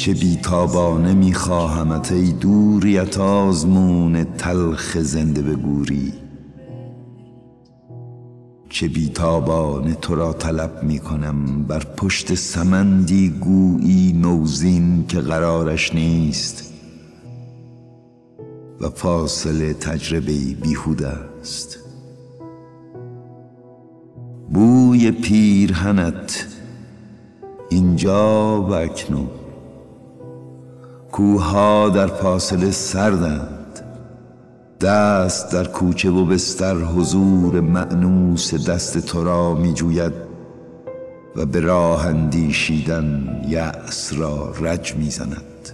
چه 0.00 0.14
بیتابانه 0.14 1.14
میخواهمت 1.14 2.12
ای 2.12 2.32
دوریت 2.32 3.18
آزمون 3.18 4.24
تلخ 4.24 4.98
زنده 4.98 5.42
به 5.42 5.54
گوری 5.54 6.12
چه 8.68 8.88
بیتابانه 8.88 9.94
تو 9.94 10.14
را 10.14 10.32
طلب 10.32 10.82
می‌کنم 10.82 11.62
بر 11.62 11.82
پشت 11.96 12.34
سمندی 12.34 13.28
گویی 13.28 14.12
نوزین 14.12 15.06
که 15.06 15.20
قرارش 15.20 15.94
نیست. 15.94 16.72
و 18.80 18.88
فاصله 18.88 19.74
تجربه 19.74 20.32
بیهوده 20.62 21.08
است. 21.08 21.78
بوی 24.52 25.10
پیرهنت 25.10 26.46
اینجا 27.70 28.62
و 28.62 28.74
اکنون. 28.74 29.39
کوها 31.20 31.88
در 31.88 32.06
فاصله 32.06 32.70
سردند. 32.70 33.80
دست 34.80 35.52
در 35.52 35.64
کوچه 35.64 36.10
و 36.10 36.24
بستر 36.24 36.74
حضور 36.74 37.60
معنوس 37.60 38.54
دست 38.68 38.98
تو 38.98 39.24
را 39.24 39.54
می 39.54 39.74
جوید 39.74 40.12
و 41.36 41.46
به 41.46 41.60
راه 41.60 42.06
اندیشیدن 42.06 43.40
یأس 43.48 44.12
را 44.16 44.52
رج 44.60 44.94
می 44.94 45.10
زند 45.10 45.70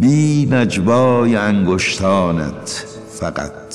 بی 0.00 0.48
نجوای 0.50 1.36
انگشتانت 1.36 2.86
فقط 3.08 3.74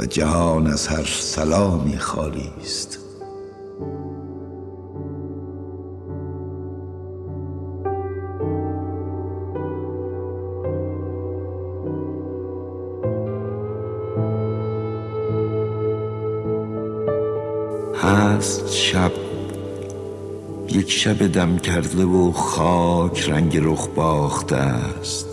و 0.00 0.06
جهان 0.06 0.66
از 0.66 0.86
هر 0.88 1.04
سلامی 1.04 1.98
خالی 1.98 2.50
است. 2.62 3.09
هست 18.02 18.72
شب. 18.72 19.12
یک 20.68 20.90
شب 20.90 21.26
دم 21.26 21.58
کرده 21.58 22.04
و 22.04 22.32
خاک 22.32 23.28
رنگ 23.28 23.58
رخ 23.62 23.88
باخته 23.88 24.56
است. 24.56 25.26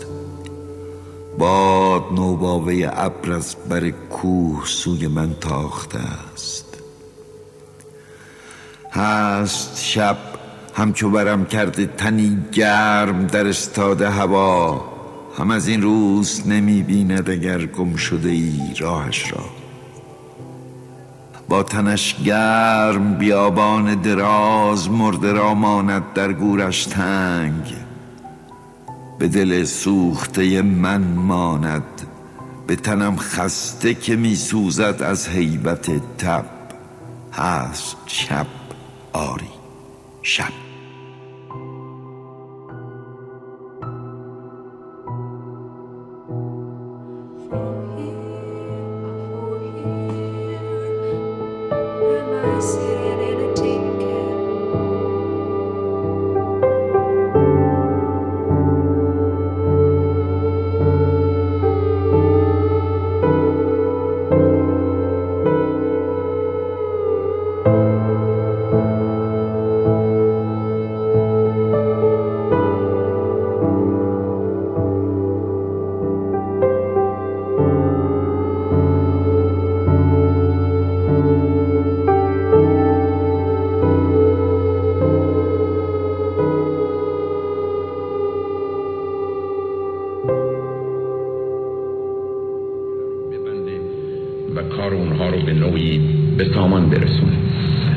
باد 1.38 2.04
نوباوه 2.14 2.90
ابر 2.92 3.32
از 3.32 3.56
بر 3.68 3.90
کوه 3.90 4.66
سوی 4.66 5.06
من 5.06 5.34
تاخته 5.40 5.98
است. 6.32 6.78
هست 8.92 9.82
شب 9.82 10.16
همچو 10.74 11.10
برم 11.10 11.44
کرده 11.44 11.86
تنی 11.86 12.38
گرم 12.52 13.26
در 13.26 13.46
استاده 13.46 14.10
هوا. 14.10 14.84
هم 15.38 15.50
از 15.50 15.68
این 15.68 15.82
روز 15.82 16.48
نمی 16.48 16.82
بیند 16.82 17.30
اگر 17.30 17.66
گم 17.66 17.96
شده 17.96 18.28
ای 18.28 18.60
راهش 18.78 19.32
را. 19.32 19.57
با 21.48 21.62
تنش 21.62 22.16
گرم 22.24 23.14
بیابان 23.14 23.94
دراز 23.94 24.90
مرده 24.90 25.32
را 25.32 25.54
ماند 25.54 26.12
در 26.12 26.32
گورش 26.32 26.86
تنگ. 26.86 27.74
به 29.18 29.28
دل 29.28 29.64
سوخته 29.64 30.62
من 30.62 31.02
ماند 31.02 31.82
به 32.66 32.76
تنم 32.76 33.16
خسته 33.16 33.94
که 33.94 34.16
می 34.16 34.36
سوزد 34.36 35.02
از 35.02 35.28
حیبت 35.28 36.16
تب. 36.18 36.44
هست 37.32 37.96
شب 38.06 38.46
آری 39.12 39.48
شب. 40.22 40.67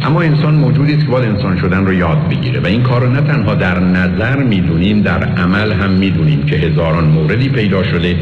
اما 0.04 0.22
انسان 0.22 0.56
موجودی 0.56 0.94
است 0.94 1.06
که 1.06 1.12
باید 1.12 1.30
انسان 1.30 1.58
شدن 1.58 1.86
رو 1.86 1.94
یاد 1.94 2.30
بگیره 2.30 2.60
و 2.60 2.68
این 2.68 2.84
کار 2.84 3.02
رو 3.02 3.12
نه 3.12 3.22
تنها 3.22 3.56
در 3.56 3.80
نظر 3.80 4.44
می‌دونیم 4.44 5.02
در 5.02 5.24
عمل 5.24 5.72
هم 5.72 5.90
می‌دونیم 5.90 6.44
که 6.44 6.56
هزاران 6.56 7.04
موردی 7.04 7.50
پیدا 7.50 7.84
شده 7.84 8.16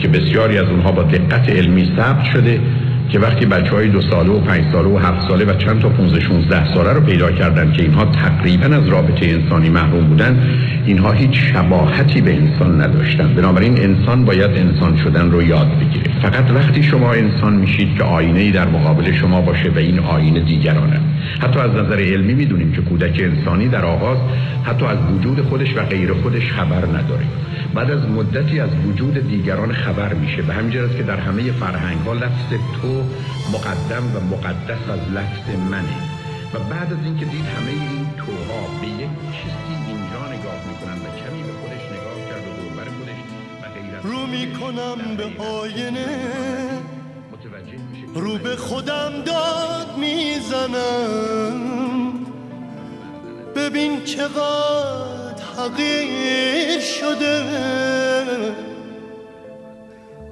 که 0.00 0.08
بسیاری 0.08 0.58
از 0.58 0.68
اونها 0.68 0.92
با 0.92 1.02
دقت 1.02 1.48
علمی 1.48 1.92
ثبت 1.96 2.24
شده 2.24 2.60
که 3.08 3.18
وقتی 3.18 3.46
بچه 3.46 3.70
های 3.70 3.88
دو 3.88 4.00
ساله 4.00 4.30
و 4.30 4.40
پنج 4.40 4.64
ساله 4.72 4.88
و 4.88 4.98
هفت 4.98 5.28
ساله 5.28 5.44
و 5.44 5.54
چند 5.54 5.80
تا 5.80 5.88
15 5.88 6.20
16 6.20 6.74
ساله 6.74 6.92
رو 6.92 7.00
پیدا 7.00 7.32
کردن 7.32 7.72
که 7.72 7.82
اینها 7.82 8.04
تقریبا 8.04 8.76
از 8.76 8.88
رابطه 8.88 9.26
انسانی 9.26 9.70
محروم 9.70 10.04
بودن 10.04 10.48
اینها 10.86 11.12
هیچ 11.12 11.30
شباهتی 11.32 12.20
به 12.20 12.34
انسان 12.34 12.80
نداشتن. 12.80 13.34
بنابراین 13.34 13.78
انسان 13.78 14.24
باید 14.24 14.50
انسان 14.50 14.96
شدن 14.96 15.30
رو 15.30 15.42
یاد 15.42 15.68
بگیره. 15.78 16.07
فقط 16.22 16.50
وقتی 16.50 16.82
شما 16.82 17.12
انسان 17.12 17.54
میشید 17.54 17.96
که 17.96 18.04
آینه 18.04 18.40
ای 18.40 18.50
در 18.50 18.68
مقابل 18.68 19.12
شما 19.12 19.40
باشه 19.40 19.70
و 19.70 19.78
این 19.78 19.98
آینه 19.98 20.40
دیگرانه. 20.40 21.00
حتی 21.40 21.58
از 21.58 21.70
نظر 21.70 22.00
علمی 22.00 22.34
می‌دونیم 22.34 22.72
که 22.72 22.82
کودک 22.82 23.20
انسانی 23.20 23.68
در 23.68 23.84
آغاز 23.84 24.18
حتی 24.64 24.84
از 24.84 24.98
وجود 25.12 25.40
خودش 25.40 25.76
و 25.76 25.82
غیر 25.82 26.12
خودش 26.12 26.52
خبر 26.52 26.86
نداره. 26.86 27.24
بعد 27.74 27.90
از 27.90 28.08
مدتی 28.08 28.60
از 28.60 28.70
وجود 28.86 29.28
دیگران 29.28 29.72
خبر 29.72 30.14
میشه 30.14 30.42
به 30.42 30.54
همین 30.54 30.70
که 30.70 31.02
در 31.02 31.16
همه 31.16 31.42
فرهنگ 31.42 31.98
ها 32.06 32.12
لفظ 32.12 32.50
تو 32.82 33.02
مقدم 33.52 34.04
و 34.14 34.34
مقدس 34.34 34.82
از 34.90 35.14
لفظ 35.14 35.70
منه. 35.70 35.98
و 36.54 36.58
بعد 36.58 36.92
از 36.92 37.04
اینکه 37.04 37.24
دید 37.24 37.44
همه 37.56 37.70
این 37.70 38.06
توها 38.16 38.60
به 38.80 38.86
یک 38.86 39.14
چیزی 39.36 39.74
اینجا 39.88 40.22
رو 44.08 44.26
می‌کنم 44.26 45.16
به 45.16 45.42
آینه. 45.42 46.06
رو 48.14 48.38
به 48.38 48.56
خودم 48.56 49.12
داد 49.26 49.96
می‌زنم. 49.96 51.58
ببین 53.56 54.04
چقدر 54.04 55.42
حقیر 55.58 56.80
شده. 56.80 57.44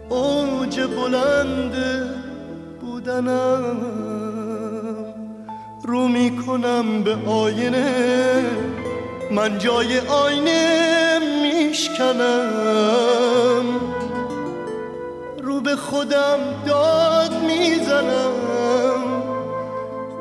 اوج 0.08 0.80
بلند 0.80 1.74
بودنم. 2.80 3.76
رو 5.84 6.08
می‌کنم 6.08 7.02
به 7.02 7.16
آینه. 7.26 8.44
من 9.30 9.58
جای 9.58 9.98
آینه 9.98 11.18
میشکنم. 11.42 12.46
رو 15.42 15.60
به 15.60 15.76
خودم 15.76 16.38
داد 16.66 17.42
می‌زنم. 17.42 18.32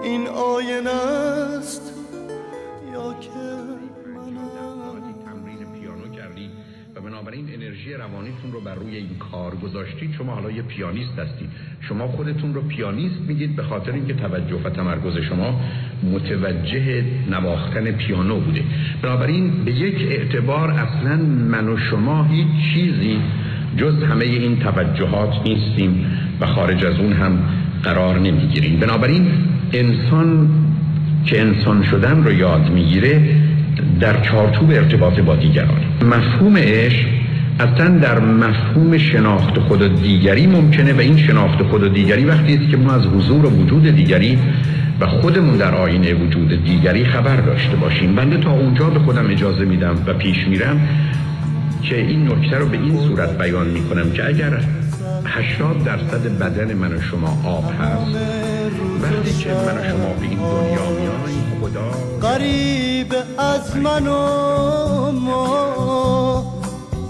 این 0.03 0.27
آینه 0.27 0.89
است 1.59 1.84
انرژی 7.85 7.97
روانیتون 7.97 8.51
رو 8.51 8.61
بر 8.61 8.75
روی 8.75 8.95
این 8.95 9.09
کار 9.31 9.55
گذاشتید. 9.55 10.13
شما 10.17 10.33
حالا 10.33 10.51
یه 10.51 10.61
پیانیست 10.61 11.19
هستید. 11.19 11.49
شما 11.81 12.07
خودتون 12.07 12.53
رو 12.53 12.61
پیانیست 12.61 13.21
میگید 13.27 13.55
به 13.55 13.63
خاطر 13.63 13.91
اینکه 13.91 14.13
توجه 14.13 14.55
و 14.63 14.69
تمرکز 14.69 15.17
شما 15.29 15.61
متوجه 16.13 17.03
نواختن 17.31 17.91
پیانو 17.91 18.39
بوده. 18.39 18.61
بنابراین 19.01 19.65
به 19.65 19.71
یک 19.71 19.95
اعتبار 20.11 20.71
اصلا 20.71 21.15
من 21.25 21.69
و 21.69 21.77
شما 21.77 22.23
هیچ 22.23 22.47
چیزی 22.73 23.19
جز 23.77 24.03
همه 24.03 24.25
این 24.25 24.59
توجهات 24.59 25.33
نیستیم 25.45 26.05
و 26.41 26.45
خارج 26.45 26.85
از 26.85 26.99
اون 26.99 27.13
هم 27.13 27.39
قرار 27.83 28.19
نمی‌گیریم. 28.19 28.79
بنابراین 28.79 29.27
انسان 29.73 30.49
که 31.25 31.41
انسان 31.41 31.83
شدن 31.83 32.23
رو 32.23 32.31
یاد 32.33 32.69
می‌گیره 32.69 33.21
در 33.99 34.21
چارچوب 34.21 34.69
ارتباط 34.69 35.19
با 35.19 35.35
دیگران. 35.35 35.81
مفهوم 36.01 36.57
عشق 36.57 37.14
اصلا 37.59 37.97
در 37.97 38.19
مفهوم 38.19 38.97
شناخت 38.97 39.59
خود 39.59 40.01
دیگری 40.01 40.47
ممکنه 40.47 40.93
و 40.93 40.99
این 40.99 41.17
شناخت 41.17 41.63
خود 41.63 41.93
دیگری 41.93 42.25
وقتی 42.25 42.53
است 42.55 42.71
که 42.71 42.77
ما 42.77 42.93
از 42.93 43.05
حضور 43.05 43.45
و 43.45 43.49
وجود 43.49 43.95
دیگری 43.95 44.39
و 44.99 45.07
خودمون 45.07 45.57
در 45.57 45.75
آینه 45.75 46.13
وجود 46.13 46.63
دیگری 46.63 47.05
خبر 47.05 47.35
داشته 47.35 47.75
باشیم. 47.75 48.15
بنده 48.15 48.37
تا 48.37 48.51
اونجا 48.51 48.89
به 48.89 48.99
خودم 48.99 49.29
اجازه 49.29 49.65
میدم 49.65 49.95
و 50.07 50.13
پیش 50.13 50.47
میرم 50.47 50.87
که 51.83 51.97
این 51.97 52.27
نکته 52.27 52.57
رو 52.57 52.65
به 52.65 52.77
این 52.77 52.97
صورت 52.97 53.37
بیان 53.37 53.67
می‌کنم 53.67 54.11
که 54.11 54.27
اگر 54.27 54.59
80 55.25 55.83
درصد 55.83 56.39
بدن 56.39 56.73
من 56.73 56.91
و 56.91 57.01
شما 57.01 57.41
آب 57.45 57.65
هست 57.79 58.15
وقتی 59.01 59.43
که 59.43 59.49
من 59.49 59.77
و 59.77 59.83
شما 59.89 60.13
به 60.13 60.21
این 60.21 60.37
دنیا 60.37 60.89
میایم 60.99 61.61
خدا 61.61 61.91
قریب 62.29 63.13
از 63.37 63.77
من 63.77 64.07
و 64.07 64.15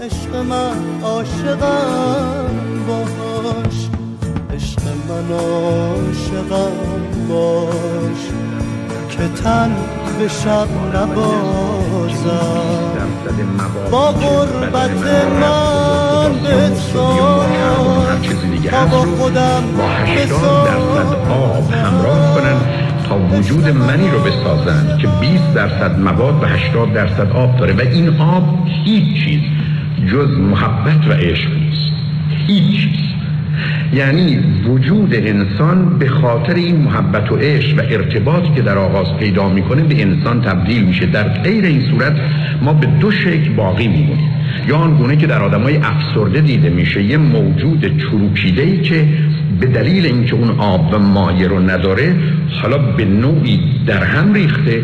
عشق 0.06 0.36
من 0.36 1.02
عاشقم 1.02 2.46
باش. 2.88 3.88
عشق 4.54 4.82
من 5.08 5.34
عاشقم 5.34 6.72
باش. 7.28 8.22
که 9.10 9.42
تن 9.42 9.76
به 10.18 10.28
شب 10.28 10.68
نبازم. 10.94 12.16
با 13.90 14.12
غربت 14.12 14.90
من 15.40 16.32
به 16.42 16.70
تا 18.70 18.86
با 18.86 18.98
خودم 18.98 19.62
با 19.78 19.88
80 19.88 20.40
درصد 20.66 21.14
آب 21.30 21.72
همراه 21.72 22.34
کنن 22.34 22.56
تا 23.08 23.36
وجود 23.36 23.68
منی 23.68 24.10
رو 24.10 24.18
بسازند 24.18 24.98
که 24.98 25.08
20 25.20 25.54
درصد 25.54 25.98
مواد 25.98 26.42
و 26.42 26.46
80 26.46 26.92
درصد 26.92 27.32
آب 27.32 27.56
داره. 27.56 27.72
و 27.72 27.80
این 27.80 28.20
آب 28.20 28.44
هیچ 28.84 29.24
چیز. 29.24 29.65
جز 30.12 30.38
محبت 30.38 31.08
و 31.08 31.12
عشق 31.12 31.50
نیست. 31.54 31.92
هیچ. 32.46 32.88
یعنی 33.94 34.38
وجود 34.68 35.14
انسان 35.14 35.98
به 35.98 36.08
خاطر 36.08 36.54
این 36.54 36.76
محبت 36.76 37.32
و 37.32 37.36
عشق 37.36 37.78
و 37.78 37.80
ارتباطی 37.80 38.48
که 38.54 38.62
در 38.62 38.78
آغاز 38.78 39.06
پیدا 39.20 39.48
می‌کنه 39.48 39.82
به 39.82 40.02
انسان 40.02 40.40
تبدیل 40.42 40.84
میشه. 40.84 41.06
در 41.06 41.28
غیر 41.28 41.64
این 41.64 41.90
صورت 41.90 42.16
ما 42.62 42.72
به 42.72 42.86
دو 42.86 43.10
شکل 43.10 43.52
باقی 43.52 43.88
میمونیم. 43.88 44.30
یا 44.68 44.76
آنگونه 44.76 45.16
که 45.16 45.26
در 45.26 45.42
آدمای 45.42 45.76
افسرده 45.76 46.40
دیده 46.40 46.70
میشه 46.70 47.02
یه 47.02 47.16
موجود 47.16 47.98
چروکیده 47.98 48.62
ای 48.62 48.82
که 48.82 49.08
به 49.60 49.66
دلیل 49.66 50.06
اینکه 50.06 50.34
اون 50.34 50.50
آب 50.50 50.94
و 50.94 50.98
مایه 50.98 51.48
رو 51.48 51.70
نداره 51.70 52.16
حالا 52.62 52.78
به 52.78 53.04
نوعی 53.04 53.60
در 53.86 54.04
هم 54.04 54.32
ریخته 54.32 54.82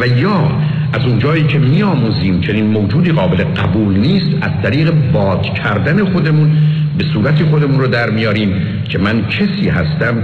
و 0.00 0.06
یا 0.06 0.50
از 0.92 1.06
اونجایی 1.06 1.44
که 1.44 1.58
میآموزیم 1.58 2.40
چنین 2.40 2.66
موجودی 2.66 3.12
قابل 3.12 3.44
قبول 3.44 3.96
نیست 3.96 4.26
از 4.40 4.50
طریق 4.62 4.92
باد 5.12 5.42
کردن 5.42 6.04
خودمون 6.12 6.50
به 6.98 7.04
صورت 7.12 7.44
خودمون 7.44 7.80
رو 7.80 7.86
در 7.86 8.10
میاریم 8.10 8.52
که 8.88 8.98
من 8.98 9.26
کسی 9.26 9.68
هستم 9.68 10.14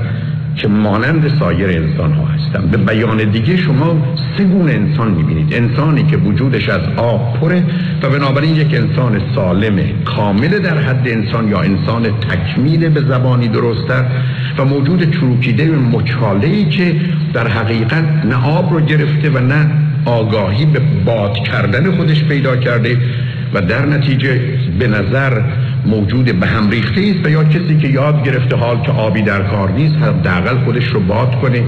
که 0.57 0.69
مانند 0.69 1.39
سایر 1.39 1.71
انسان 1.71 2.13
ها 2.13 2.27
هستم. 2.27 2.67
به 2.67 2.77
بیان 2.77 3.31
دیگه 3.31 3.57
شما 3.57 4.17
سه 4.39 4.45
گونه 4.45 4.73
انسان 4.73 5.11
می‌بینید. 5.11 5.55
انسانی 5.55 6.03
که 6.03 6.17
وجودش 6.17 6.69
از 6.69 6.81
آب 6.97 7.41
پره 7.41 7.65
و 8.03 8.11
بنابراین 8.11 8.57
یک 8.57 8.75
انسان 8.75 9.21
سالم 9.35 9.79
کامل 10.05 10.59
در 10.59 10.79
حد 10.79 11.09
انسان 11.09 11.49
یا 11.49 11.61
انسان 11.61 12.03
تکمیل 12.03 12.89
به 12.89 13.01
زبانی 13.01 13.49
درستتر 13.49 14.05
و 14.59 14.65
موجود 14.65 15.11
چروکیده 15.11 15.71
مچاله 15.71 16.47
ای 16.47 16.65
که 16.65 16.97
در 17.33 17.49
حقیقت 17.49 18.25
نه 18.25 18.47
آب 18.47 18.73
رو 18.73 18.81
گرفته 18.81 19.31
و 19.31 19.39
نه 19.39 19.86
آگاهی 20.07 20.67
به 20.67 20.81
باد 21.05 21.35
کردن 21.35 21.97
خودش 21.97 22.25
پیدا 22.25 22.57
کرده 22.57 22.99
و 23.55 23.61
در 23.61 23.87
نتیجه 23.87 24.41
به 24.79 24.89
نظر 24.89 25.41
موجود 25.87 26.41
به 26.41 26.47
هم 26.47 26.71
ریخته 26.71 27.01
است 27.01 27.27
و 27.27 27.31
یا 27.31 27.45
کسی 27.45 27.79
که 27.79 27.89
یاد 27.89 28.25
گرفته 28.25 28.57
حال 28.57 28.81
که 28.81 28.93
آبی 28.93 29.23
در 29.23 29.43
کار 29.43 29.71
نیست 29.71 29.97
حداقل 29.97 30.65
خودش 30.65 30.85
رو 30.85 31.01
باد 31.01 31.41
کنه 31.41 31.63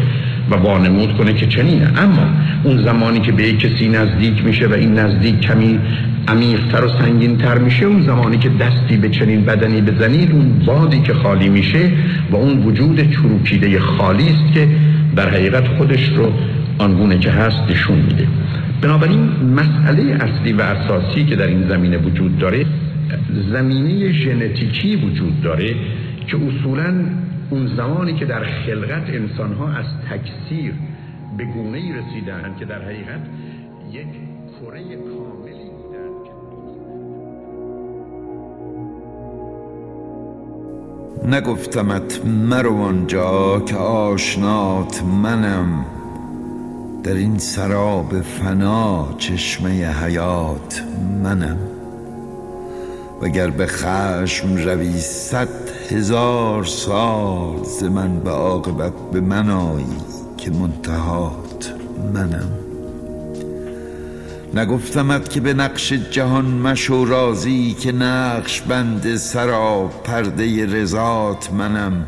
و 0.51 0.55
وانمود 0.55 1.17
کنه 1.17 1.33
که 1.33 1.47
چنینه. 1.47 1.93
اما 1.97 2.31
اون 2.65 2.85
زمانی 2.85 3.21
که 3.21 3.33
به 3.33 3.43
یک 3.43 3.61
کسی 3.61 3.89
نزدیک 3.89 4.45
میشه 4.45 4.67
و 4.67 4.73
این 4.73 4.99
نزدیک 4.99 5.41
کمی 5.41 5.79
عمیقتر 6.29 6.85
و 6.85 6.89
سنگینتر 6.89 7.59
میشه 7.59 7.87
اون 7.87 8.03
زمانی 8.03 8.39
که 8.39 8.49
دستی 8.49 8.97
به 8.97 9.09
چنین 9.09 9.45
بدنی 9.45 9.81
بزنید 9.81 10.33
اون 10.33 10.63
بادی 10.67 11.01
که 11.01 11.15
خالی 11.15 11.49
میشه 11.49 11.91
و 12.31 12.37
اون 12.37 12.59
وجود 12.59 13.11
چروکیده 13.11 13.81
خالی 13.81 14.25
است 14.25 14.55
که 14.55 14.69
در 15.17 15.29
حقیقت 15.29 15.69
خودش 15.69 16.09
رو 16.09 16.33
آنگونه 16.79 17.19
که 17.19 17.31
هست 17.31 17.71
نشون 17.71 17.99
میده. 17.99 18.29
بنابراین 18.83 19.21
مسئله 19.55 20.03
اصلی 20.03 20.53
و 20.53 20.61
اساسی 20.63 21.25
که 21.25 21.37
در 21.37 21.47
این 21.47 21.69
زمینه 21.69 21.99
وجود 21.99 22.39
داره 22.39 22.67
زمینه 23.53 24.13
ژنتیکی 24.13 24.97
وجود 24.97 25.43
داره 25.43 25.75
که 26.27 26.37
اصولا 26.37 27.05
اون 27.51 27.77
زمانی 27.77 28.15
که 28.15 28.25
در 28.25 28.45
خلقت 28.45 29.11
انسان 29.11 29.53
ها 29.53 29.69
از 29.69 29.85
تکثیر 30.11 30.73
به 31.39 31.45
گونه 31.45 31.79
ای 31.79 31.93
رسیدن 31.93 32.55
که 32.59 32.65
در 32.65 32.83
حقیقت 32.83 33.21
یک 33.93 34.07
کره 34.61 34.83
کاملی 34.97 35.71
بودن 35.71 36.09
نگفتمت 41.37 42.27
مرو 42.27 42.77
آنجا 42.77 43.61
که 43.61 43.77
آشنات 43.77 45.03
منم. 45.23 45.98
در 47.09 47.15
این 47.15 47.39
سراب 47.39 48.23
فنا 48.23 49.15
چشمه 49.19 50.05
حیات 50.05 50.83
منم. 51.23 51.59
وگر 53.23 53.51
به 53.51 53.67
خشم 53.67 54.57
روی 54.57 55.01
صد 55.01 55.49
هزار 55.91 56.65
سال 56.65 57.65
ز 57.65 57.83
من 57.83 58.21
به 58.21 58.31
عاقبت 58.31 58.93
به 59.13 59.21
من 59.21 59.51
آیی 59.51 59.87
که 60.37 60.51
منتهات 60.51 61.75
منم. 62.15 62.51
نگفتمت 64.55 65.31
که 65.31 65.41
به 65.41 65.55
نقش 65.55 65.93
جهان 65.93 66.45
مشو 66.45 67.05
رازی 67.05 67.77
که 67.81 67.93
نقش 67.93 68.61
بند 68.61 69.17
سرا 69.17 69.91
پرده 70.05 70.67
رضات 70.67 71.53
منم. 71.53 72.07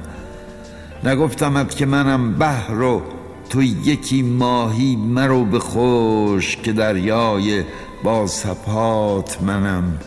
نگفتمت 1.05 1.77
که 1.77 1.87
منم 1.87 2.35
بحر 2.35 2.83
و 2.83 3.03
تو 3.51 3.63
یکی 3.63 4.23
ماهی 4.23 4.97
مرو 4.97 5.45
به 5.45 5.59
خوش 5.59 6.57
که 6.57 6.73
دریای 6.73 7.65
با 8.03 8.27
سپات 8.27 9.43
منم. 9.43 9.99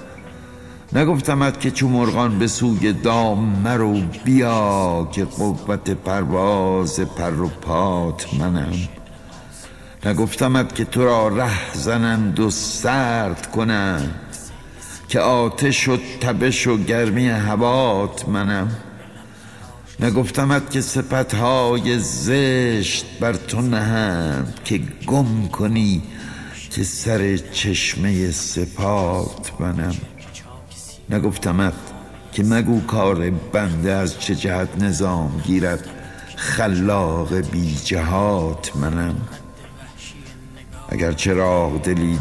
نگفتمت 0.93 1.59
که 1.59 1.71
چو 1.71 1.87
مرغان 1.89 2.39
به 2.39 2.47
سوی 2.47 2.93
دام 2.93 3.61
مرو 3.63 4.01
بیا 4.23 5.07
که 5.11 5.25
قوت 5.25 5.89
پرواز 5.89 6.99
پر 6.99 7.41
و 7.41 7.47
پات 7.47 8.33
منم. 8.33 8.73
نگفتمت 10.05 10.75
که 10.75 10.85
تو 10.85 11.03
را 11.03 11.27
ره 11.27 11.73
زنند 11.73 12.39
و 12.39 12.49
سرد 12.49 13.51
کنند 13.51 14.15
که 15.07 15.19
آتش 15.19 15.87
و 15.87 15.97
تبش 16.21 16.67
و 16.67 16.77
گرمی 16.77 17.29
هوات 17.29 18.29
منم. 18.29 18.71
نگفتمت 19.99 20.71
که 20.71 20.81
سپتهای 20.81 21.99
زشت 21.99 23.05
بر 23.19 23.33
تو 23.33 23.61
نهند 23.61 24.59
که 24.65 24.81
گم 25.07 25.47
کنی 25.47 26.01
که 26.69 26.83
سر 26.83 27.37
چشمه 27.37 28.31
سپات 28.31 29.61
منم 29.61 29.95
نگفتمت 31.09 31.73
که 32.31 32.43
مگو 32.43 32.81
کار 32.81 33.29
بنده 33.29 33.91
از 33.91 34.19
چه 34.19 34.35
جهت 34.35 34.83
نظام 34.83 35.41
گیرد 35.45 35.89
خلاق 36.35 37.33
بی 37.33 37.75
جهات 37.75 38.75
منم. 38.75 39.15
اگر 40.89 41.11
چراغ 41.11 41.81
دلی 41.81 42.19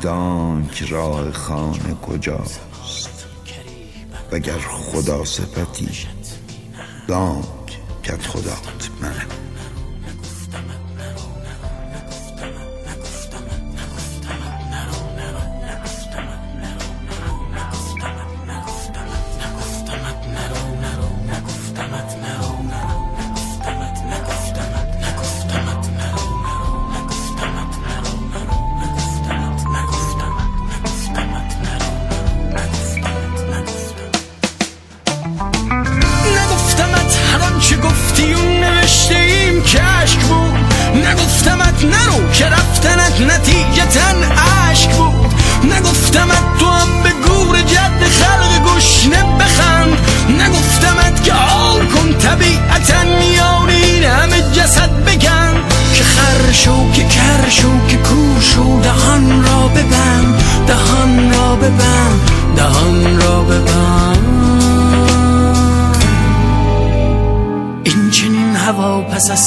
که 0.75 0.87
راه 0.87 1.33
خانه 1.33 1.95
کجاست؟ 2.03 2.61
وگر 4.33 4.59
خدا 4.59 5.25
سپتی 5.25 5.89
دانک 7.09 7.62
کت 8.05 8.27
خدات 8.27 8.91
منم 9.01 9.13
نگفتمت 9.13 9.13
نرو 9.13 9.21
که 9.21 9.32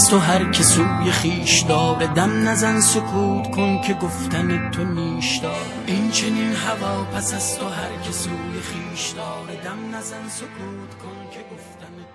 تو 0.10 0.20
هر 0.20 0.52
که 0.52 0.64
سوی 0.64 1.12
خیش 1.12 1.62
داره 1.62 2.08
دم 2.08 2.48
نزن 2.48 2.80
سکوت 2.80 3.52
کن 3.52 3.82
که 3.82 3.94
گفتن 3.94 4.72
تو 4.72 4.84
نیش 4.84 5.38
دار 5.38 5.66
این 5.86 6.12
چنین 6.12 6.54
هوا 6.56 7.04
پس 7.04 7.34
از 7.34 7.60
تو 7.60 7.66
هر 7.66 8.02
که 8.04 8.12
سوی 8.12 8.62
خیش 8.62 9.10
داره 9.10 9.56
دم 9.64 9.96
نزن 9.96 10.28
سکوت 10.30 10.94
کن 11.02 11.30
که 11.32 11.40
گفتن 11.40 11.96
تو 11.98 12.15